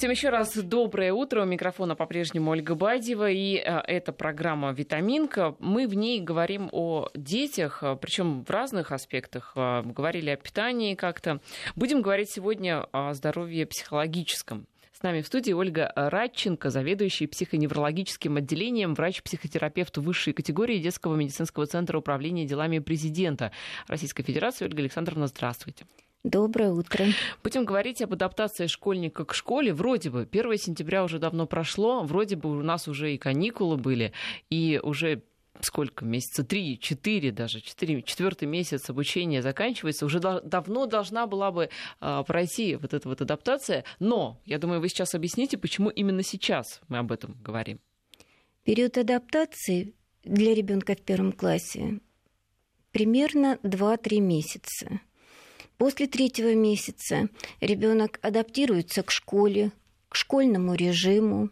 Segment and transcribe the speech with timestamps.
[0.00, 1.42] Всем еще раз доброе утро.
[1.42, 3.30] У микрофона по-прежнему Ольга Бадьева.
[3.30, 5.56] И э, это программа «Витаминка».
[5.58, 9.52] Мы в ней говорим о детях, э, причем в разных аспектах.
[9.56, 11.40] Э, говорили о питании как-то.
[11.76, 14.66] Будем говорить сегодня о здоровье психологическом.
[14.90, 21.98] С нами в студии Ольга Радченко, заведующий психоневрологическим отделением, врач-психотерапевт высшей категории детского медицинского центра
[21.98, 23.52] управления делами президента
[23.86, 24.64] Российской Федерации.
[24.64, 25.84] Ольга Александровна, здравствуйте.
[26.22, 27.06] Доброе утро.
[27.42, 29.72] Будем говорить об адаптации школьника к школе.
[29.72, 34.12] Вроде бы 1 сентября уже давно прошло, вроде бы у нас уже и каникулы были,
[34.50, 35.22] и уже
[35.62, 41.50] сколько, месяца три, четыре даже, четыре, четвертый месяц обучения заканчивается, уже до, давно должна была
[41.50, 46.22] бы а, пройти вот эта вот адаптация, но, я думаю, вы сейчас объясните, почему именно
[46.22, 47.80] сейчас мы об этом говорим.
[48.64, 52.00] Период адаптации для ребенка в первом классе
[52.92, 55.00] примерно 2-3 месяца.
[55.80, 57.30] После третьего месяца
[57.62, 59.72] ребенок адаптируется к школе,
[60.10, 61.48] к школьному режиму,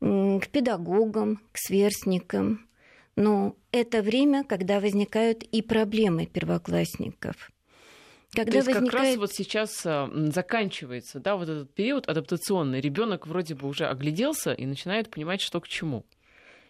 [0.00, 2.66] к педагогам, к сверстникам.
[3.14, 7.52] Но это время, когда возникают и проблемы первоклассников.
[8.32, 8.90] Когда То есть возникает...
[8.90, 12.80] как раз вот сейчас а, заканчивается, да, вот этот период адаптационный.
[12.80, 16.04] Ребенок вроде бы уже огляделся и начинает понимать, что к чему.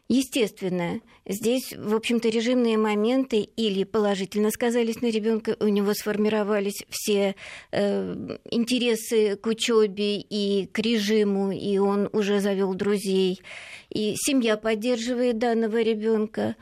[0.09, 7.35] Естественно, здесь, в общем-то, режимные моменты или положительно сказались на ребенка, у него сформировались все
[7.73, 13.41] э, интересы к учебе и к режиму, и он уже завел друзей,
[13.89, 16.55] и семья поддерживает данного ребенка.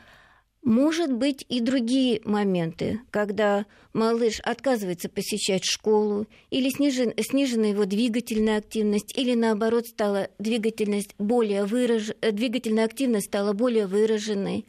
[0.63, 8.59] Может быть и другие моменты, когда малыш отказывается посещать школу, или снижен, снижена его двигательная
[8.59, 12.13] активность, или наоборот стала двигательность более выраж...
[12.21, 14.65] двигательная активность стала более выраженной.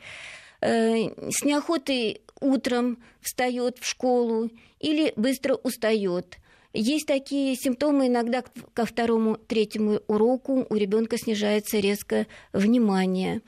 [0.61, 6.39] Э, с неохотой утром встает в школу или быстро устает.
[6.73, 8.43] Есть такие симптомы, иногда
[8.73, 13.43] ко второму, третьему уроку у ребенка снижается резко внимание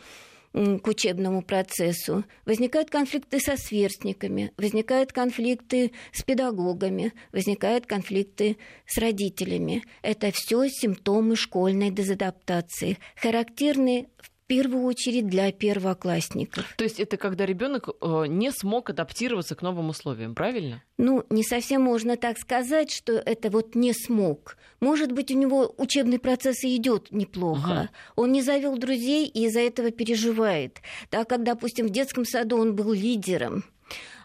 [0.56, 9.82] к учебному процессу, возникают конфликты со сверстниками, возникают конфликты с педагогами, возникают конфликты с родителями.
[10.00, 16.74] Это все симптомы школьной дезадаптации, характерные в первую очередь для первоклассников.
[16.76, 20.82] То есть это когда ребенок э, не смог адаптироваться к новым условиям, правильно?
[20.98, 24.56] Ну, не совсем можно так сказать, что это вот не смог.
[24.80, 27.62] Может быть, у него учебный процесс и идет неплохо.
[27.64, 27.90] Ага.
[28.14, 30.80] Он не завел друзей и из-за этого переживает.
[31.10, 33.64] Так как, допустим, в детском саду он был лидером,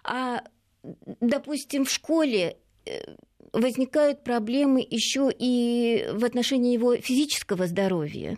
[0.04, 0.44] а,
[1.20, 3.16] допустим, в школе э,
[3.54, 8.38] возникают проблемы еще и в отношении его физического здоровья.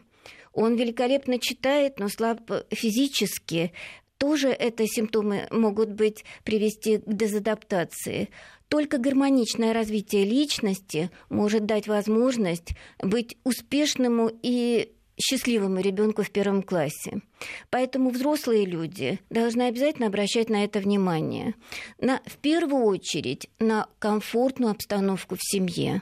[0.53, 2.39] Он великолепно читает, но слаб
[2.71, 3.73] физически.
[4.17, 8.29] Тоже это симптомы могут быть привести к дезадаптации.
[8.69, 12.69] Только гармоничное развитие личности может дать возможность
[12.99, 17.21] быть успешному и счастливому ребенку в первом классе.
[17.69, 21.55] Поэтому взрослые люди должны обязательно обращать на это внимание.
[21.99, 26.01] На, в первую очередь на комфортную обстановку в семье.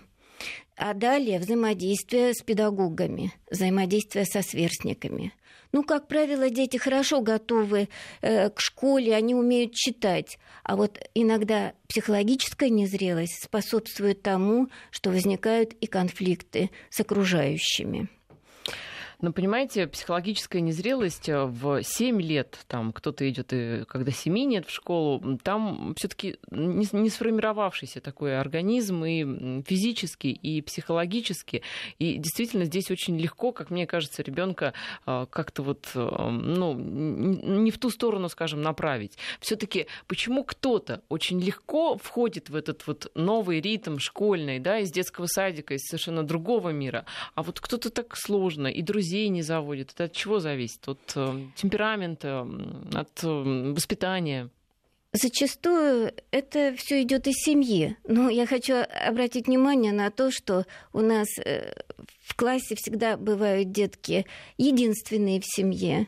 [0.84, 5.32] А далее взаимодействие с педагогами, взаимодействие со сверстниками.
[5.72, 7.88] Ну, как правило, дети хорошо готовы
[8.24, 10.40] э, к школе, они умеют читать.
[10.64, 18.10] А вот иногда психологическая незрелость способствует тому, что возникают и конфликты с окружающими.
[19.22, 24.66] Но понимаете, психологическая незрелость э, в 7 лет, там кто-то идет, и когда 7 нет
[24.66, 31.62] в школу, там все-таки не, не сформировавшийся такой организм и физически, и психологически.
[32.00, 34.74] И действительно здесь очень легко, как мне кажется, ребенка
[35.06, 39.18] э, как-то вот, э, ну, не в ту сторону, скажем, направить.
[39.40, 45.28] Все-таки почему кто-то очень легко входит в этот вот новый ритм школьный, да, из детского
[45.28, 47.06] садика, из совершенно другого мира,
[47.36, 49.92] а вот кто-то так сложно, и друзья друзей не заводит?
[49.92, 50.88] Это от чего зависит?
[50.88, 52.48] От э, темперамента,
[52.94, 54.50] от э, воспитания?
[55.12, 57.98] Зачастую это все идет из семьи.
[58.08, 61.74] Но я хочу обратить внимание на то, что у нас э,
[62.24, 64.26] в классе всегда бывают детки
[64.58, 66.08] единственные в семье,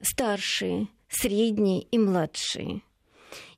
[0.00, 2.82] старшие, средние и младшие.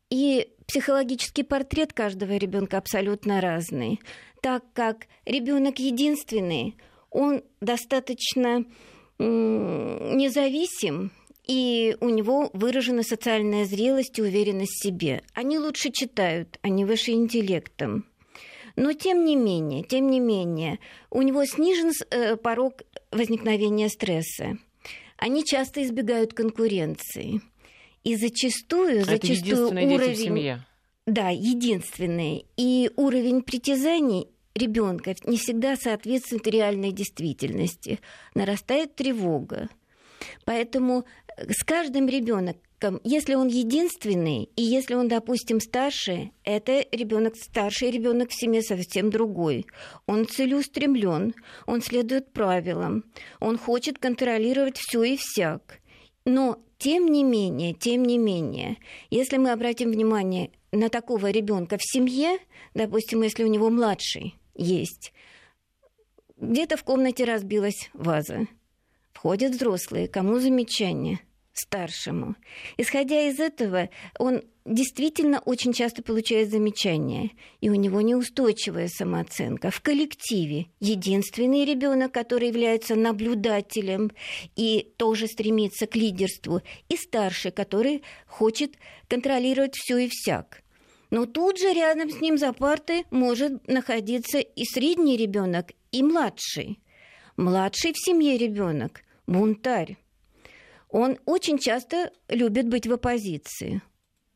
[0.08, 4.00] И психологический портрет каждого ребенка абсолютно разный,
[4.40, 6.76] так как ребенок единственный,
[7.10, 8.64] он достаточно
[9.18, 11.12] независим,
[11.46, 15.22] и у него выражена социальная зрелость и уверенность в себе.
[15.34, 18.06] Они лучше читают, они выше интеллектом.
[18.76, 20.78] Но тем не менее, тем не менее,
[21.10, 24.58] у него снижен э, порог возникновения стресса.
[25.16, 27.40] Они часто избегают конкуренции.
[28.04, 29.98] И зачастую, а зачастую уровень...
[29.98, 30.66] Дети в семье.
[31.06, 32.46] Да, единственный.
[32.56, 38.00] И уровень притязаний ребенка не всегда соответствует реальной действительности.
[38.34, 39.68] Нарастает тревога.
[40.44, 41.04] Поэтому
[41.36, 42.60] с каждым ребенком
[43.04, 49.10] если он единственный, и если он, допустим, старше, это ребенок старший ребенок в семье совсем
[49.10, 49.66] другой.
[50.06, 51.34] Он целеустремлен,
[51.66, 53.04] он следует правилам,
[53.38, 55.80] он хочет контролировать все и всяк.
[56.24, 58.78] Но тем не менее, тем не менее,
[59.10, 62.38] если мы обратим внимание на такого ребенка в семье,
[62.72, 65.12] допустим, если у него младший есть,
[66.36, 68.46] где-то в комнате разбилась ваза.
[69.12, 71.20] Входят взрослые, кому замечание–
[71.52, 72.36] старшему.
[72.76, 77.30] Исходя из этого, он действительно очень часто получает замечания,
[77.60, 79.70] и у него неустойчивая самооценка.
[79.70, 84.10] В коллективе единственный ребенок, который является наблюдателем
[84.56, 88.74] и тоже стремится к лидерству, и старший, который хочет
[89.08, 90.62] контролировать все и всяк.
[91.10, 96.80] Но тут же рядом с ним за партой может находиться и средний ребенок, и младший.
[97.36, 99.96] Младший в семье ребенок бунтарь
[100.90, 103.82] он очень часто любит быть в оппозиции.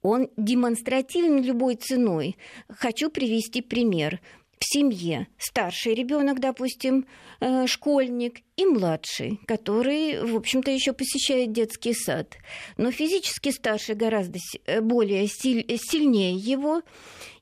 [0.02, 2.36] Он демонстративен любой ценой.
[2.68, 4.20] Хочу привести пример.
[4.64, 7.06] В семье старший ребенок, допустим,
[7.40, 12.38] э, школьник, и младший, который, в общем-то, еще посещает детский сад.
[12.78, 16.80] Но физически старший гораздо э, более сильнее его,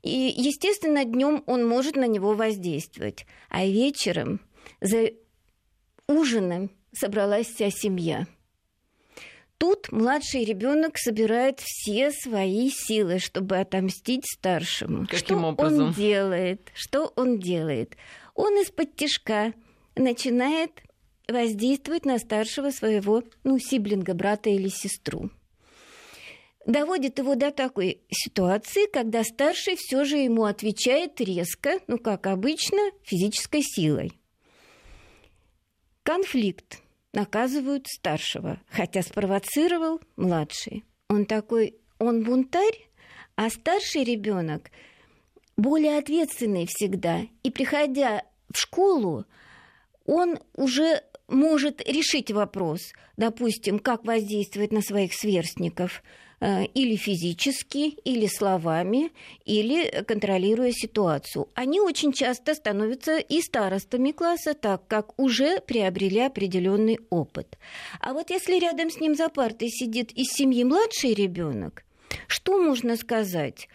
[0.03, 3.25] и, естественно, днем он может на него воздействовать.
[3.51, 4.41] А вечером
[4.81, 5.13] за
[6.09, 8.27] ужином собралась вся семья–
[9.63, 15.07] Тут младший ребенок собирает все свои силы, чтобы отомстить старшему.
[15.07, 15.87] Каким что образом?
[15.87, 16.73] он делает?
[16.75, 17.97] Что он делает?
[18.35, 19.55] Он из-под тяжка
[19.95, 20.73] начинает
[21.29, 25.31] воздействовать на старшего своего, ну, сиблинга, брата или сестру.
[26.67, 32.81] Доводит его до такой ситуации, когда старший все же ему отвечает резко, ну, как обычно,
[33.05, 34.11] физической силой.
[36.03, 36.83] Конфликт
[37.13, 40.85] наказывают старшего, хотя спровоцировал младший.
[41.09, 42.89] Он такой, он бунтарь,
[43.37, 44.71] а старший ребенок
[45.57, 47.23] более ответственный всегда.
[47.43, 49.27] И приходя в школу,
[50.07, 56.03] он уже может решить вопрос, допустим, как воздействовать на своих сверстников–
[56.75, 59.13] или физически, или словами,
[59.45, 61.49] или контролируя ситуацию.
[61.55, 67.59] Они очень часто становятся и старостами класса, так как уже приобрели определенный опыт.
[68.01, 71.85] А вот если рядом с ним за партой сидит из семьи младший ребенок,
[72.27, 73.69] что можно сказать?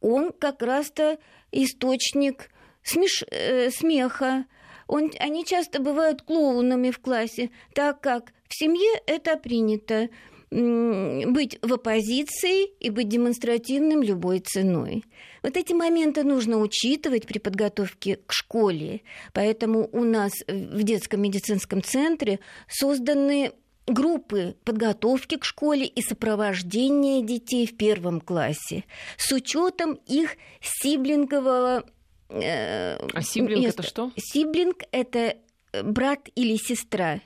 [0.00, 1.18] Он как раз-то
[1.50, 2.50] источник
[2.82, 3.24] смеш...
[3.30, 4.44] э, смеха,
[4.86, 10.08] он, они часто бывают клоунами в классе, так как в семье это принято
[10.50, 15.04] быть в оппозиции и быть демонстративным любой ценой.
[15.42, 19.02] Вот эти моменты нужно учитывать при подготовке к школе.
[19.34, 23.52] Поэтому у нас в детском медицинском центре созданы
[23.86, 28.84] группы подготовки к школе и сопровождения детей в первом классе
[29.16, 31.84] с учетом их сиблингового
[32.28, 33.80] э, а сиблинг места.
[33.80, 34.12] это что?
[34.16, 35.36] Сиблинг это
[35.82, 37.20] брат или сестра.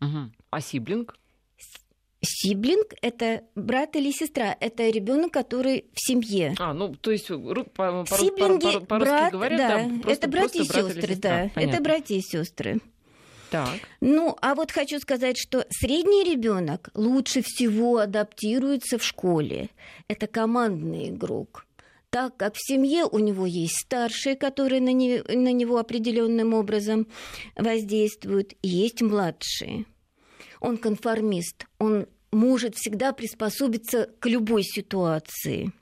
[0.00, 0.32] Угу.
[0.50, 1.16] А сиблинг?
[2.24, 6.54] Сиблинг– это брат или сестра, это ребенок, который в семье.
[6.58, 10.62] А, ну, то есть по, по, по, по, брат, говорят, да, да просто, это братья
[10.62, 11.74] и сестры, да, Понятно.
[11.74, 12.80] это братья и сестры.
[13.50, 13.68] Так.
[14.00, 19.70] Ну, а вот хочу сказать, что средний ребенок лучше всего адаптируется в школе.
[20.08, 21.64] Это командный игрок
[22.14, 27.08] так как в семье у него есть старшие, которые на, не, на него определенным образом
[27.56, 29.84] воздействуют, и есть младшие.
[30.60, 35.72] Он конформист, он может всегда приспособиться к любой ситуации.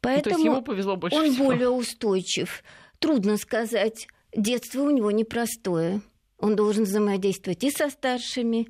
[0.00, 1.46] Поэтому ну, ему повезло больше он всего.
[1.46, 2.62] более устойчив.
[2.98, 4.08] Трудно сказать.
[4.34, 6.00] Детство у него непростое.
[6.38, 8.68] Он должен взаимодействовать и со старшими,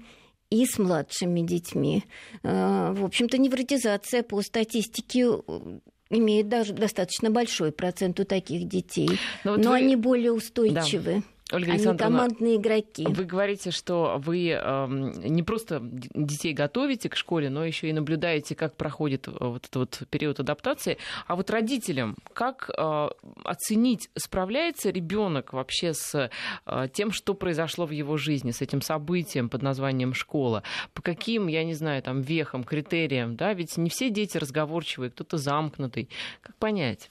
[0.51, 2.05] и с младшими детьми.
[2.43, 5.79] А, в общем-то, невротизация по статистике э,
[6.11, 9.19] имеет даже достаточно большой процент у таких детей.
[9.43, 9.77] Но, но вот вы...
[9.77, 11.15] они более устойчивы.
[11.17, 11.23] Да.
[11.53, 13.07] Ольга Они командные игроки.
[13.09, 18.57] Вы говорите, что вы э, не просто детей готовите к школе, но еще и наблюдаете,
[18.57, 20.99] как проходит э, вот этот вот период адаптации.
[21.29, 23.09] А вот родителям, как э,
[23.45, 26.31] оценить, справляется ребенок вообще с
[26.67, 30.65] э, тем, что произошло в его жизни, с этим событием под названием школа?
[30.95, 33.55] По каким, я не знаю, там, вехам, критериям, да?
[33.55, 36.09] Ведь не все дети разговорчивые, кто-то замкнутый.
[36.43, 37.09] Как понять?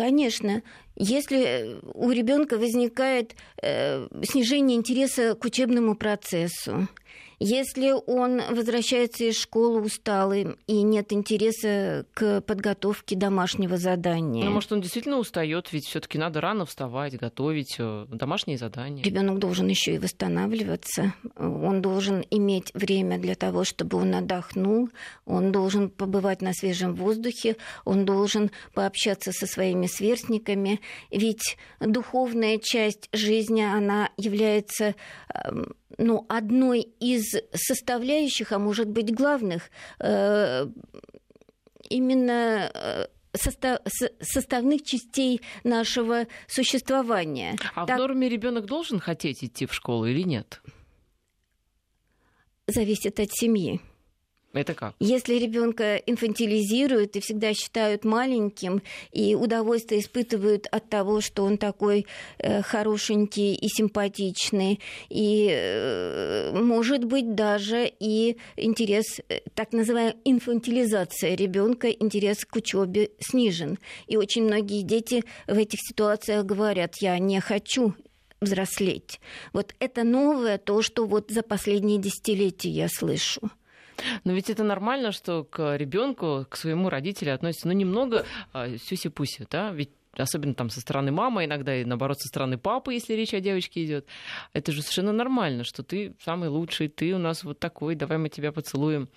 [0.00, 0.62] Конечно,
[0.96, 6.88] если у ребенка возникает э, снижение интереса к учебному процессу,
[7.42, 14.44] Если он возвращается из школы усталым и нет интереса к подготовке домашнего задания.
[14.44, 19.02] Ну, может, он действительно устает, ведь все-таки надо рано вставать, готовить э, домашние задания.
[19.02, 21.14] Ребенок должен еще и восстанавливаться.
[21.34, 24.90] Он должен иметь время для того, чтобы он отдохнул.
[25.24, 27.56] Он должен побывать на свежем воздухе.
[27.86, 30.82] Он должен пообщаться со своими сверстниками.
[31.10, 34.94] Ведь духовная часть жизни, она является
[35.32, 40.66] эм, ну, одной из составляющих, а может быть главных, э,
[41.88, 43.78] именно э, состав,
[44.20, 47.56] составных частей нашего существования.
[47.74, 47.96] А так...
[47.96, 50.60] в норме ребенок должен хотеть идти в школу или нет?
[52.66, 53.80] Зависит от семьи.
[54.52, 54.94] Это как?
[54.98, 62.06] Если ребенка инфантилизируют и всегда считают маленьким, и удовольствие испытывают от того, что он такой
[62.38, 71.36] э, хорошенький и симпатичный, и, э, может быть, даже и интерес, э, так называемая инфантилизация
[71.36, 73.78] ребенка, интерес к учебе снижен.
[74.08, 77.94] И очень многие дети в этих ситуациях говорят, я не хочу
[78.40, 79.20] взрослеть.
[79.52, 83.50] Вот это новое, то, что вот за последние десятилетия я слышу.
[84.24, 89.46] Но ведь это нормально, что к ребенку, к своему родителю относятся, ну, немного а, сюси-пуси,
[89.50, 89.70] да?
[89.70, 93.40] Ведь особенно там со стороны мамы, иногда и наоборот со стороны папы, если речь о
[93.40, 94.06] девочке идет.
[94.52, 98.28] Это же совершенно нормально, что ты самый лучший, ты у нас вот такой, давай мы
[98.28, 99.08] тебя поцелуем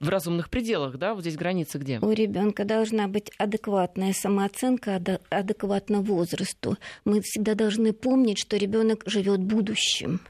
[0.00, 1.14] в разумных пределах, да?
[1.14, 1.98] Вот здесь граница где?
[2.00, 5.00] У ребенка должна быть адекватная самооценка,
[5.30, 6.76] адекватно возрасту.
[7.04, 10.20] Мы всегда должны помнить, что ребенок живет будущим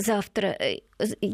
[0.00, 0.80] завтра э,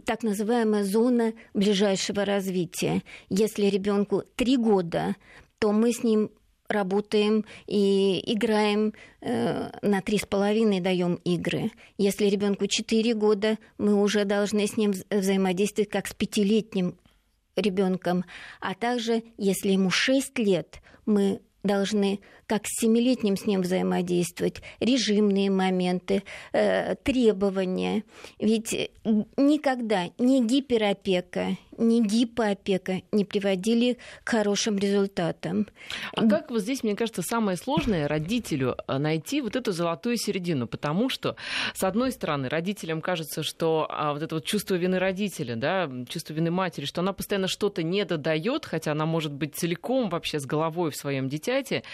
[0.05, 3.03] так называемая зона ближайшего развития.
[3.29, 5.17] Если ребенку три года,
[5.59, 6.31] то мы с ним
[6.69, 11.71] работаем и играем э, на три с половиной даем игры.
[11.97, 16.97] Если ребенку четыре года, мы уже должны с ним взаимодействовать как с пятилетним
[17.57, 18.25] ребенком.
[18.61, 25.51] А также, если ему шесть лет, мы должны как с семилетним с ним взаимодействовать, режимные
[25.51, 28.03] моменты, э, требования.
[28.41, 28.91] Ведь
[29.37, 35.67] никогда ни гиперопека, ни гипоопека не приводили к хорошим результатам.
[36.15, 40.67] А как вот здесь, мне кажется, самое сложное родителю э, найти вот эту золотую середину,
[40.67, 41.37] потому что,
[41.75, 46.33] с одной стороны, родителям кажется, что а, вот это вот чувство вины родителя, да, чувство
[46.33, 50.47] вины матери, что она постоянно что-то не додает, хотя она может быть целиком вообще с
[50.47, 51.85] головой в своем дитяте,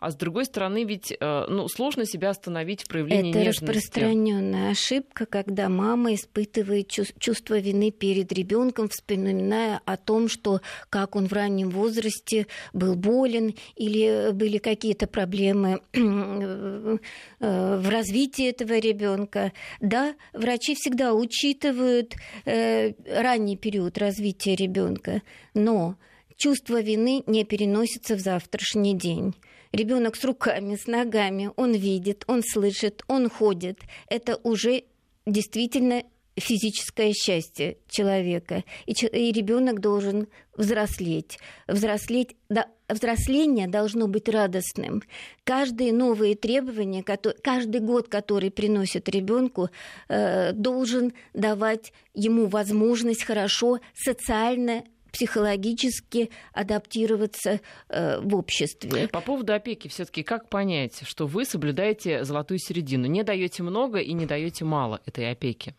[0.00, 3.64] а с другой стороны, ведь э, ну, сложно себя остановить в проявлении Это нежности.
[3.64, 8.88] Это распространенная ошибка, когда мама испытывает чувство вины перед ребенком,
[9.32, 10.60] вспоминая о том, что
[10.90, 16.98] как он в раннем возрасте был болен или были какие-то проблемы э,
[17.38, 19.52] в развитии этого ребенка.
[19.80, 25.22] Да, врачи всегда учитывают э, ранний период развития ребенка,
[25.54, 25.96] но
[26.36, 29.34] чувство вины не переносится в завтрашний день.
[29.72, 33.78] Ребенок с руками, с ногами, он видит, он слышит, он ходит.
[34.08, 34.84] Это уже
[35.24, 36.02] действительно
[36.36, 38.64] физическое счастье человека.
[38.86, 41.38] И, и ребенок должен взрослеть.
[41.66, 45.02] Взрослеть, да, взросление должно быть радостным.
[45.44, 49.70] Каждые новые требования, которые, каждый год, который приносит ребенку,
[50.08, 59.08] э, должен давать ему возможность хорошо социально психологически адаптироваться э, в обществе.
[59.08, 64.12] По поводу опеки все-таки как понять, что вы соблюдаете золотую середину, не даете много и
[64.14, 65.74] не даете мало этой опеки?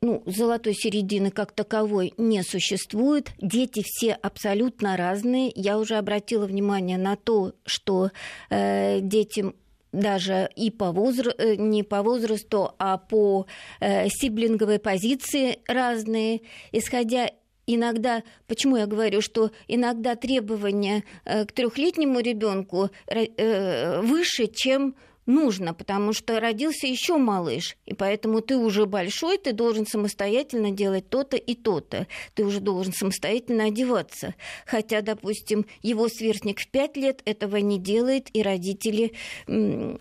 [0.00, 3.32] Ну, золотой середины как таковой не существует.
[3.38, 5.50] Дети все абсолютно разные.
[5.54, 8.10] Я уже обратила внимание на то, что
[8.50, 9.54] э, детям
[9.90, 13.46] даже и по возрасту, э, не по возрасту, а по
[13.80, 17.30] э, сиблинговой позиции разные, исходя
[17.66, 24.94] иногда, почему я говорю, что иногда требования э, к трехлетнему ребенку э, выше, чем
[25.28, 31.08] нужно, потому что родился еще малыш, и поэтому ты уже большой, ты должен самостоятельно делать
[31.08, 32.08] то-то и то-то.
[32.34, 34.34] Ты уже должен самостоятельно одеваться.
[34.66, 39.12] Хотя, допустим, его сверстник в пять лет этого не делает, и родители,
[39.46, 39.98] в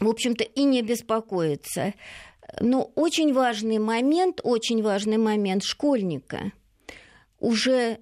[0.00, 1.94] общем-то, и не беспокоятся.
[2.60, 6.52] Но очень важный момент, очень важный момент школьника.
[7.40, 7.98] Уже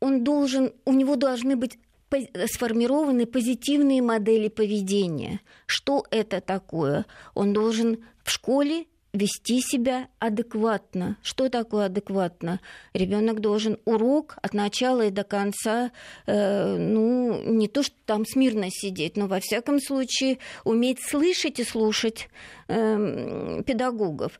[0.00, 1.78] он должен, у него должны быть
[2.46, 5.40] сформированы позитивные модели поведения.
[5.66, 7.06] Что это такое?
[7.34, 11.16] Он должен в школе вести себя адекватно.
[11.22, 12.60] Что такое адекватно?
[12.94, 15.90] Ребенок должен урок от начала и до конца,
[16.26, 21.64] э, ну, не то, что там смирно сидеть, но во всяком случае уметь слышать и
[21.64, 22.28] слушать
[22.68, 24.38] э, педагогов.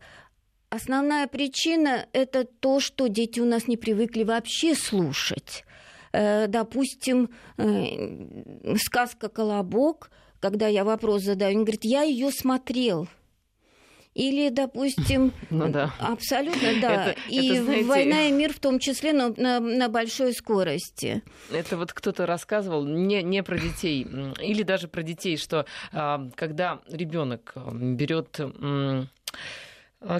[0.68, 5.64] Основная причина– это то, что дети у нас не привыкли вообще слушать.
[6.12, 13.08] Э, допустим, э, сказка «Колобок», когда я вопрос задаю, он говорит, я ее смотрел–
[14.14, 15.94] или, допустим, ну, да.
[16.00, 17.06] абсолютно, да.
[17.06, 17.84] Это, и это, знаете...
[17.84, 21.22] война и мир в том числе, но на, на большой скорости.
[21.52, 24.06] Это вот кто-то рассказывал не, не про детей,
[24.40, 28.40] или даже про детей, что а, когда ребенок берет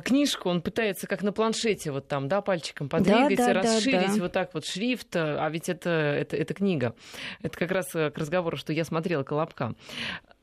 [0.05, 4.15] книжку, он пытается как на планшете вот там, да, пальчиком подвигать, да, да, расширить да,
[4.15, 4.23] да.
[4.23, 6.95] вот так вот шрифт, а ведь это, это, это книга.
[7.43, 9.75] Это как раз к разговору, что я смотрела «Колобка».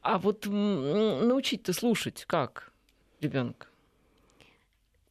[0.01, 2.71] А вот научить-то слушать как?
[3.21, 3.67] ребенка?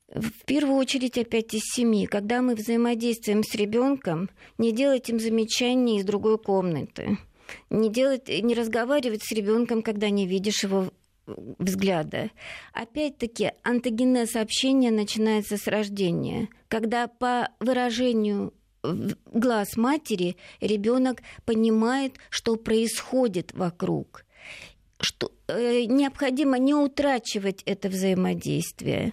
[0.09, 2.07] В первую очередь опять из семьи.
[2.07, 7.19] Когда мы взаимодействуем с ребенком, не делать им замечаний из другой комнаты.
[7.71, 10.91] Не, делать, не разговаривать с ребенком, когда не видишь его
[11.27, 12.31] взгляда.
[12.73, 18.53] Опять-таки, антогенез общения начинается с рождения, когда по выражению
[18.83, 24.25] глаз матери ребенок понимает, что происходит вокруг
[24.99, 29.13] что э, необходимо не утрачивать это взаимодействие,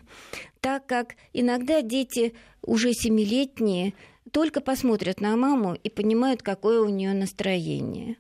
[0.62, 3.94] так как иногда дети уже семилетние
[4.32, 8.18] только посмотрят на маму и понимают, какое у нее настроение.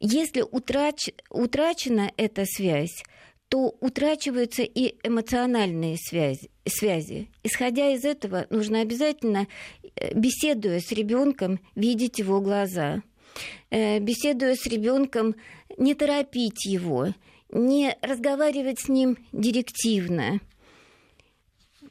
[0.00, 1.10] Если утрач...
[1.30, 3.02] утрачена эта связь,
[3.48, 7.30] то утрачиваются и эмоциональные связи, связи.
[7.42, 9.46] Исходя из этого, нужно обязательно,
[9.94, 13.02] э, беседуя с ребенком, видеть его глаза.
[13.70, 15.36] Э, беседуя с ребенком,
[15.78, 17.08] не торопить его,
[17.50, 20.40] не разговаривать с ним директивно.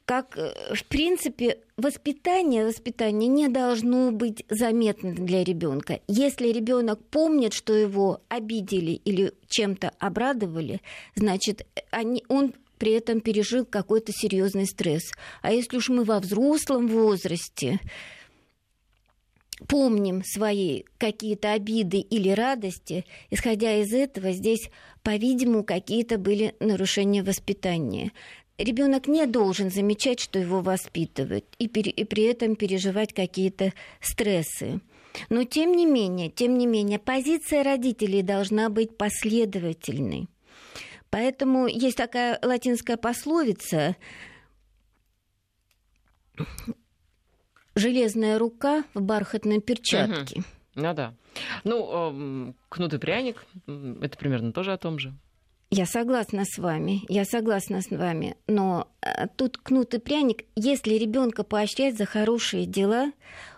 [0.04, 6.00] Как, э, в принципе, воспитание, воспитание не должно быть заметно для ребенка.
[6.08, 10.82] Если ребенок помнит, что его обидели или чем-то обрадовали,
[11.15, 15.12] значит, они, он при этом пережил какой-то серьезный стресс.
[15.41, 17.79] А если уж мы во взрослом возрасте,
[19.67, 24.70] помним свои какие-то обиды или радости, исходя из этого, здесь,
[25.03, 28.11] по-видимому, какие-то были нарушения воспитания.
[28.57, 34.79] Ребенок не должен замечать, что его воспитывают, и, пер- и при этом переживать какие-то стрессы.
[35.29, 40.27] Но тем не менее, тем не менее, позиция родителей должна быть последовательной.
[41.09, 43.96] Поэтому есть такая латинская пословица
[47.75, 50.39] железная рука в бархатной перчатке.
[50.39, 50.46] Угу.
[50.75, 51.13] Ну да.
[51.63, 55.13] Ну, кнут и пряник, это примерно тоже о том же.
[55.72, 60.94] Я согласна с вами, я согласна с вами, но э, тут кнут и пряник, если
[60.94, 63.12] ребенка поощрять за хорошие дела,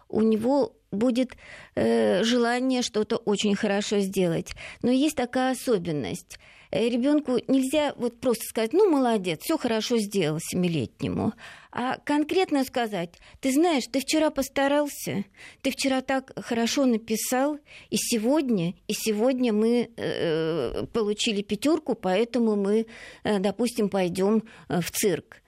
[0.08, 1.34] у него будет
[1.76, 4.54] э, желание что-то очень хорошо сделать.
[4.82, 6.40] Но есть такая особенность.
[6.72, 11.34] Э, ребенку нельзя вот просто сказать, ну, молодец, все хорошо сделал семилетнему.
[11.72, 15.26] А конкретно сказать, ты знаешь, ты вчера постарался,
[15.62, 22.88] ты вчера так хорошо написал, и сегодня, и сегодня мы э, получили пятерку, поэтому мы,
[23.24, 25.42] э, допустим, пойдем э, в цирк.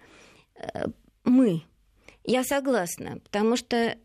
[0.55, 0.88] Э,
[1.23, 1.63] мы.
[2.23, 3.97] Я согласна, потому что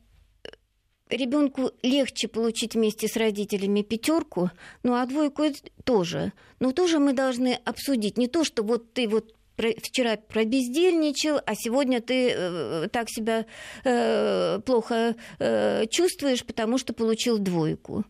[1.10, 4.50] ребенку легче получить вместе с родителями пятерку,
[4.82, 5.44] ну а двойку
[5.84, 6.32] тоже.
[6.60, 12.00] Но тоже мы должны обсудить не то, что вот ты вот вчера пробездельничал, а сегодня
[12.00, 13.46] ты э, так себя
[13.84, 18.04] э, плохо э, чувствуешь, потому что получил двойку.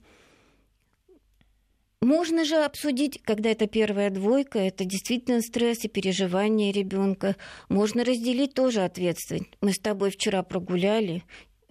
[2.01, 7.35] Можно же обсудить, когда это первая двойка, это действительно стресс и переживание ребенка.
[7.71, 9.51] Можно разделить тоже ответственность.
[9.63, 11.23] Мы с тобой вчера прогуляли,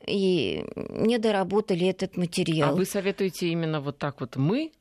[0.06, 2.72] и не доработали этот материал.
[2.72, 4.72] А вы советуете именно вот так вот мы?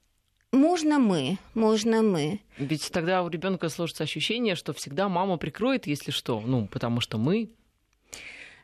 [0.52, 2.40] Можно мы, можно мы.
[2.58, 6.40] Ведь тогда у ребенка сложится ощущение, что всегда мама прикроет, если что.
[6.40, 7.50] Ну, потому что мы.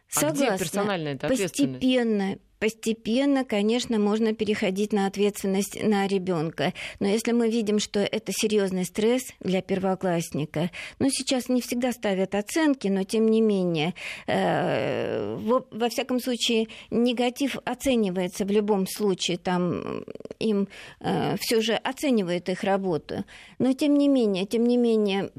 [0.08, 0.46] Согласна.
[0.46, 1.54] А где персональная ответственность?
[1.54, 6.72] Постепенно, Постепенно, конечно, можно переходить на ответственность на ребенка.
[6.98, 12.34] Но если мы видим, что это серьезный стресс для первоклассника, ну, сейчас не всегда ставят
[12.34, 13.94] оценки, но тем не менее,
[14.26, 20.04] э, во, во всяком случае, негатив оценивается в любом случае, там
[20.40, 20.68] им
[21.00, 23.24] э, все же оценивают их работу.
[23.60, 25.30] Но тем не менее, тем не менее,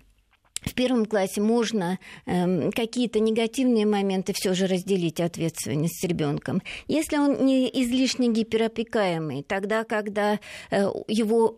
[0.62, 6.62] в первом классе можно э, какие-то негативные моменты все же разделить ответственность с ребенком.
[6.88, 10.40] Если он не излишне гиперопекаемый, тогда, когда
[10.72, 11.58] э, его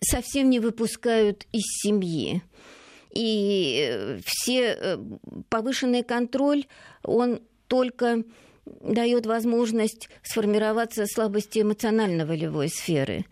[0.00, 2.42] совсем не выпускают из семьи,
[3.12, 4.98] И э, все э,
[5.48, 6.66] повышенный контроль,
[7.02, 8.22] он только
[8.80, 13.24] дает возможность сформироваться слабости эмоционально-волевой сферы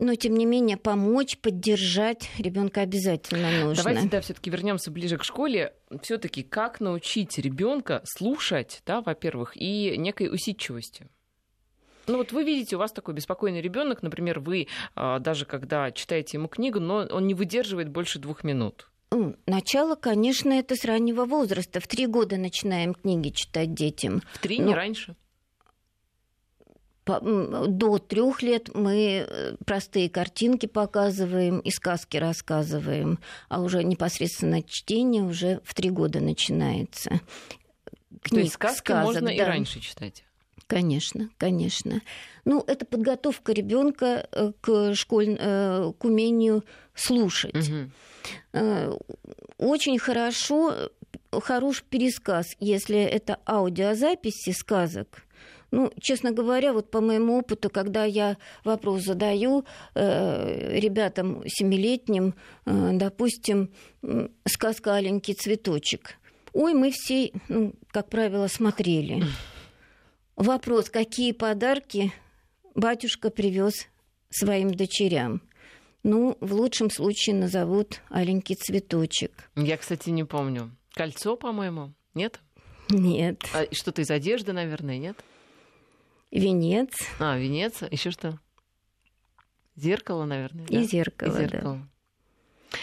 [0.00, 3.84] но тем не менее помочь, поддержать ребенка обязательно нужно.
[3.84, 5.74] Давайте да, все-таки вернемся ближе к школе.
[6.02, 11.06] Все-таки как научить ребенка слушать, да, во-первых, и некой усидчивости?
[12.06, 16.38] Ну вот вы видите, у вас такой беспокойный ребенок, например, вы а, даже когда читаете
[16.38, 18.88] ему книгу, но он не выдерживает больше двух минут.
[19.46, 21.80] Начало, конечно, это с раннего возраста.
[21.80, 24.22] В три года начинаем книги читать детям.
[24.32, 24.68] В три, но...
[24.68, 25.16] не раньше?
[27.20, 33.18] До трех лет мы э, простые картинки показываем и сказки рассказываем,
[33.48, 37.20] а уже непосредственно чтение уже в три года начинается.
[38.22, 39.32] Книг, То есть сказки сказок, можно да.
[39.32, 40.24] и раньше читать?
[40.66, 42.00] Конечно, конечно.
[42.44, 45.36] Ну, это подготовка ребенка э, к, школь...
[45.38, 47.54] Э, к умению слушать.
[47.56, 48.98] Угу.
[49.58, 50.90] Очень хорошо,
[51.32, 55.24] хорош пересказ, если это аудиозаписи сказок
[55.70, 62.34] ну, честно говоря, вот по моему опыту, когда я вопрос задаю э, ребятам семилетним,
[62.66, 63.72] э, допустим,
[64.46, 66.18] сказка «Аленький цветочек»,
[66.52, 69.24] ой, мы все, ну, как правило, смотрели.
[70.36, 72.12] Вопрос, какие подарки
[72.74, 73.86] батюшка привез
[74.30, 75.42] своим дочерям?
[76.02, 79.50] Ну, в лучшем случае назовут «Аленький цветочек».
[79.54, 80.74] Я, кстати, не помню.
[80.94, 82.40] Кольцо, по-моему, нет?
[82.88, 83.42] Нет.
[83.52, 85.22] А что-то из одежды, наверное, нет?
[86.30, 86.90] Венец.
[87.18, 87.82] А, венец.
[87.90, 88.38] Еще что?
[89.76, 90.66] Зеркало, наверное.
[90.66, 90.82] И да?
[90.84, 91.78] зеркало, И зеркало.
[92.70, 92.78] Да.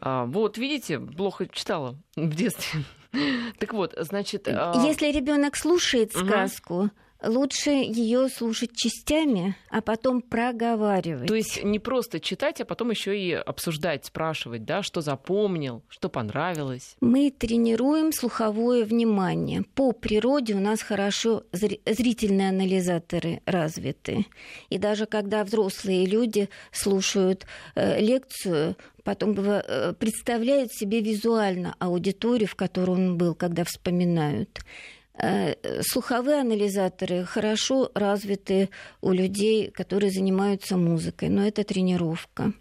[0.00, 2.84] А, вот, видите, плохо читала в детстве.
[3.58, 4.48] так вот, значит...
[4.48, 6.90] А Если ребенок слушает сказку,
[7.22, 11.28] лучше ее слушать частями, а потом проговаривать.
[11.28, 16.08] То есть не просто читать, а потом еще и обсуждать, спрашивать, да, что запомнил, что
[16.08, 16.96] понравилось.
[17.00, 19.62] Мы тренируем слуховое внимание.
[19.74, 24.26] По природе у нас хорошо зрительные анализаторы развиты.
[24.70, 32.54] И даже когда взрослые люди слушают э, лекцию, потом э, представляют себе визуально аудиторию, в
[32.54, 34.60] которой он был, когда вспоминают.
[35.18, 38.70] Э, слуховые анализаторы хорошо развиты
[39.00, 42.52] у людей, которые занимаются музыкой, но это тренировка.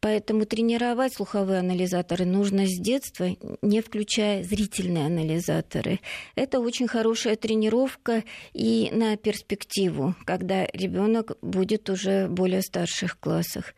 [0.00, 3.28] Поэтому тренировать слуховые анализаторы нужно с детства,
[3.62, 6.00] не включая зрительные анализаторы.
[6.34, 8.22] Это очень хорошая тренировка
[8.52, 13.74] и на перспективу, когда ребенок будет уже в более старших классах.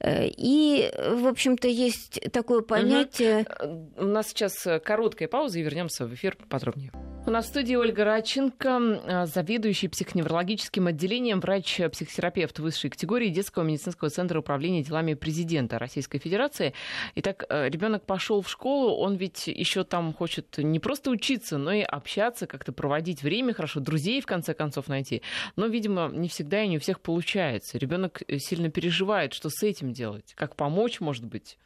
[0.00, 3.46] Э, и, в общем-то, есть такое понятие...
[3.60, 3.90] Угу.
[3.98, 6.90] У нас сейчас короткая пауза, и вернемся в эфир подробнее.
[7.26, 8.68] У нас в студии Ольга Радченко,
[9.04, 16.72] э, заведующий психоневрологическим отделением, врач-психотерапевт высшей категории Детского медицинского центра управления делами президента Российской Федерации.
[17.16, 21.82] Итак, ребенок пошел в школу, он ведь еще там хочет не просто учиться, но и
[21.82, 25.22] общаться, как-то проводить время хорошо, друзей в конце концов найти.
[25.56, 27.76] Но, видимо, не всегда и не у всех получается.
[27.78, 30.34] Ребенок сильно переживает, что с этим делать?
[30.36, 31.58] Как помочь, может быть?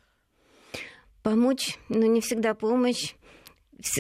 [1.23, 3.15] Помочь, но не всегда помощь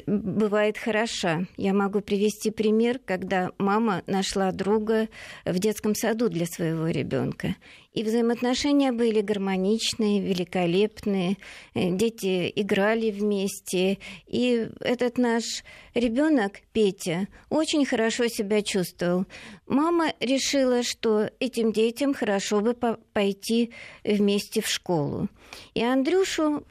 [0.06, 1.46] бывает хороша.
[1.56, 5.08] Я могу привести пример, когда мама нашла друга
[5.44, 7.56] в детском саду для своего ребенка.
[7.92, 11.36] И взаимоотношения были гармоничные, великолепные.
[11.74, 13.98] Э, дети играли вместе.
[14.26, 15.62] И этот наш
[15.94, 19.26] ребенок, Петя, очень хорошо себя чувствовал.
[19.66, 22.74] Мама решила, что этим детям хорошо бы
[23.12, 25.28] пойти вместе в школу.
[25.74, 26.64] И Андрюшу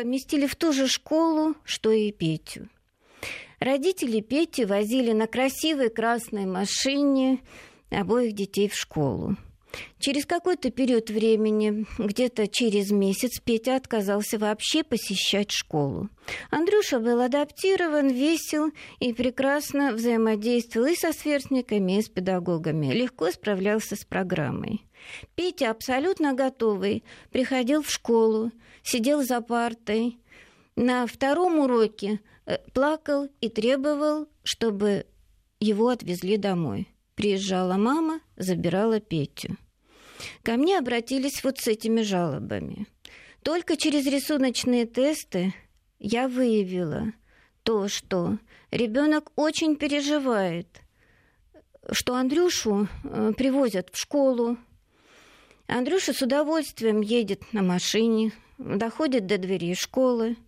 [0.00, 2.70] поместили в ту же школу, что и Петю.
[3.58, 7.40] Родители Пети возили на красивой красной машине
[7.90, 9.36] обоих детей в школу.
[9.98, 16.08] Через какой-то период времени, где-то через месяц, Петя отказался вообще посещать школу.
[16.50, 22.92] Андрюша был адаптирован, весел и прекрасно взаимодействовал и со сверстниками, и с педагогами.
[22.92, 24.86] Легко справлялся с программой.
[25.34, 28.50] Петя, абсолютно готовый, приходил в школу,
[28.82, 30.18] сидел за партой.
[30.76, 35.06] На втором уроке э, плакал и требовал, чтобы
[35.58, 36.88] его отвезли домой.
[37.20, 39.58] Приезжала мама, забирала Петю.
[40.42, 42.86] Ко мне обратились вот с этими жалобами.
[43.42, 45.52] Только через рисуночные тесты
[45.98, 47.12] я выявила
[47.62, 48.38] то, что
[48.70, 50.80] ребенок очень переживает,
[51.92, 54.56] что Андрюшу э, привозят в школу.
[55.66, 60.38] Андрюша с удовольствием едет на машине, доходит до двери школы,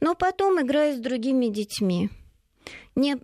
[0.00, 2.10] но потом играет с другими детьми.
[2.94, 3.16] Не,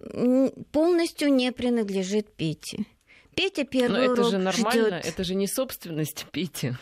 [0.73, 2.87] полностью не принадлежит Пете.
[3.35, 5.07] Петя первый Но это урок же нормально, ждёт.
[5.07, 6.75] это же не собственность Пети.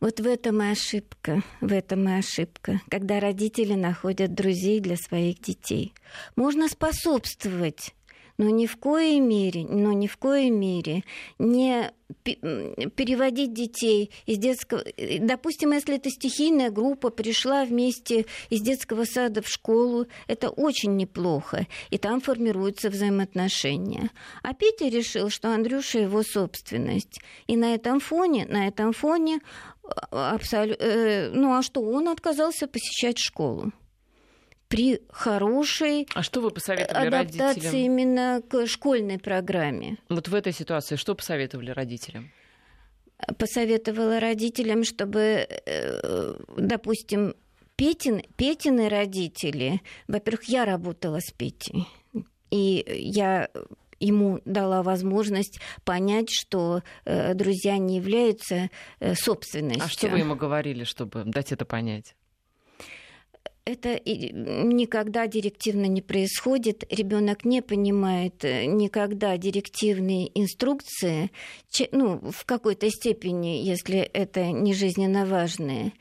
[0.00, 5.40] Вот в этом и ошибка, в этом и ошибка, когда родители находят друзей для своих
[5.40, 5.94] детей.
[6.34, 7.94] Можно способствовать
[8.38, 11.04] но ни в коей мере, но ни в коей мере
[11.38, 11.90] не
[12.22, 14.84] переводить детей из детского...
[15.20, 21.66] Допустим, если это стихийная группа пришла вместе из детского сада в школу, это очень неплохо,
[21.90, 24.10] и там формируются взаимоотношения.
[24.42, 27.20] А Петя решил, что Андрюша его собственность.
[27.48, 29.40] И на этом фоне, на этом фоне
[30.10, 30.76] а, абсолю...
[30.78, 33.72] Э, ну а что, он отказался посещать школу
[34.68, 37.74] при хорошей а что вы посоветовали адаптации родителям?
[37.74, 39.98] именно к школьной программе.
[40.08, 42.30] Вот в этой ситуации что посоветовали родителям?
[43.38, 47.34] Посоветовала родителям, чтобы, э, допустим,
[47.76, 51.86] Петин, Петины родители, во-первых, я работала с Петей,
[52.50, 53.48] и я
[54.00, 59.84] ему дала возможность понять, что э, друзья не являются э, собственностью.
[59.84, 62.14] А что вы ему говорили, чтобы дать это понять?
[63.66, 66.84] Это никогда директивно не происходит.
[66.88, 71.30] Ребенок не понимает э, никогда директивные инструкции,
[71.90, 75.92] ну, в какой-то степени, если это не жизненно важные.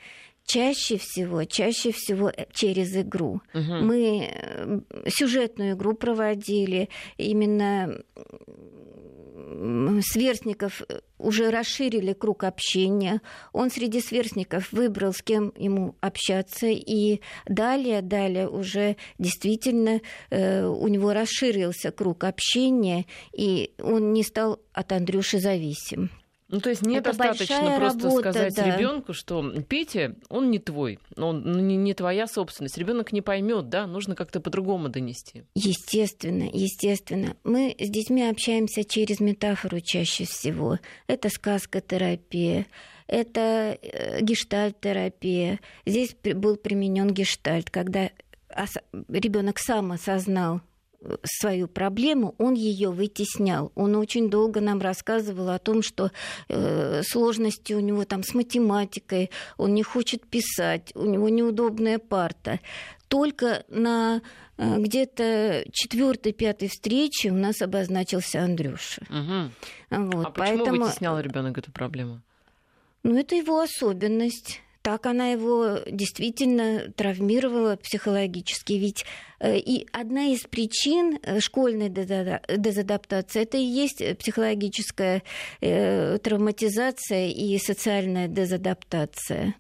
[0.46, 3.42] Чаще всего, чаще всего э, через игру.
[3.54, 3.74] Угу.
[3.82, 7.98] Мы э, сюжетную игру проводили, именно
[10.02, 13.22] сверстников э, уже расширили круг общения.
[13.54, 16.68] Он среди сверстников выбрал, с кем ему общаться.
[16.68, 24.60] И далее, далее уже действительно э, у него расширился круг общения, и он не стал
[24.74, 26.10] от Андрюши зависим.
[26.56, 28.78] Ну, то есть недостаточно просто работа, сказать да.
[28.78, 32.78] ребенку, что Петя, он не твой, он ну, не, не твоя собственность.
[32.78, 35.44] Ребенок не поймет, да, нужно как-то по-другому донести.
[35.54, 37.36] Естественно, естественно.
[37.44, 40.80] Мы с детьми общаемся через метафору чаще всего.
[41.08, 42.68] Это сказка-терапия,
[43.08, 45.60] это э, гештальт-терапия.
[45.86, 48.12] Здесь был применен гештальт, когда
[49.10, 50.62] ребенок сам осознал
[51.24, 53.72] свою проблему, он ее вытеснял.
[53.76, 56.12] Он очень долго нам рассказывал о том, что
[56.50, 62.60] э, сложности у него там с математикой, он не хочет писать, у него неудобная парта.
[63.08, 64.22] Только на
[64.58, 69.02] э, где-то четвертой, пятой встрече у нас обозначился Андрюша.
[69.10, 70.06] Угу.
[70.08, 70.86] Вот, а почему поэтому...
[70.86, 72.22] вытеснял ребенок эту проблему?
[73.04, 78.74] Ну, это его особенность так она его действительно травмировала психологически.
[78.74, 79.04] Ведь
[79.40, 85.24] э, и одна из причин э, школьной дезадаптации это и есть психологическая
[85.62, 89.56] э, травматизация и социальная дезадаптация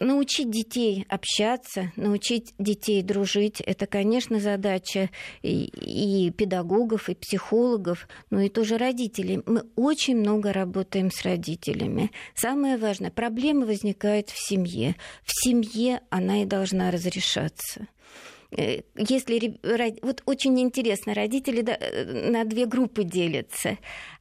[0.00, 5.10] научить детей общаться, научить детей дружить, это, конечно, задача
[5.42, 9.42] и, и педагогов, и психологов, но и тоже родителей.
[9.46, 12.10] Мы очень много работаем с родителями.
[12.34, 14.96] Самое важное, проблема возникает в семье.
[15.24, 17.86] В семье она и должна разрешаться
[18.50, 19.58] э, если
[20.02, 21.62] вот очень интересно, родители
[22.30, 23.78] на две группы делятся.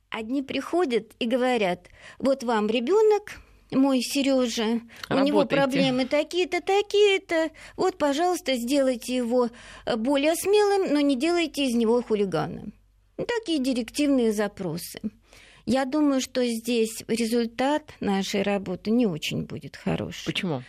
[0.09, 1.88] Одни приходят и говорят:
[2.19, 3.42] вот вам ребенок,
[3.75, 7.51] мой Сережа, у него проблемы такие-то, такие-то.
[7.75, 9.49] Вот, пожалуйста, сделайте его
[9.86, 12.71] э, более смелым, но не делайте из него хулигана.
[13.17, 14.99] Такие директивные запросы.
[15.65, 20.25] Я думаю, что здесь результат нашей работы не очень будет хороший.
[20.25, 20.63] Почему?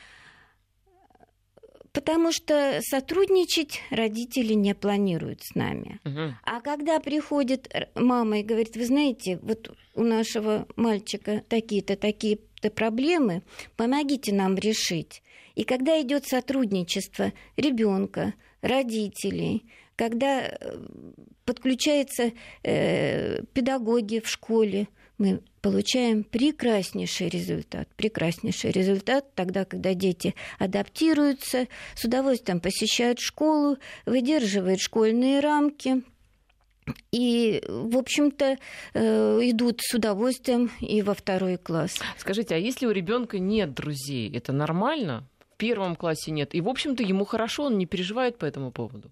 [1.92, 6.00] Потому что сотрудничать родители не планируют с нами.
[6.04, 6.34] Угу.
[6.42, 11.96] А когда приходит мама и говорит, вы знаете, вот у нашего мальчика такие-то,
[12.64, 13.42] такие-то проблемы,
[13.77, 15.22] помогите нам решить.
[15.55, 19.64] И когда идет сотрудничество ребенка, родителей,
[19.96, 20.79] когда э,
[21.44, 27.88] подключаются э, педагоги в школе, мы получаем прекраснейший результат.
[27.96, 36.03] Прекраснейший результат тогда, когда дети адаптируются, с удовольствием посещают школу, выдерживают школьные рамки,
[37.12, 38.59] и, в общем-то,
[38.94, 41.99] э, идут с удовольствием и во второй класс.
[42.18, 45.25] Скажите, а если у ребенка нет друзей, это нормально?
[45.53, 46.55] В первом классе нет.
[46.55, 49.11] И, в общем-то, ему хорошо, он не переживает по этому поводу.